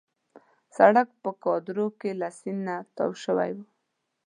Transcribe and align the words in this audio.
سړک 0.77 1.07
په 1.21 1.29
کادور 1.43 1.79
کې 1.99 2.11
له 2.19 2.27
سیند 2.39 2.61
نه 2.67 2.75
تاو 2.95 3.11
شوی 3.23 3.51
وو. 3.55 3.63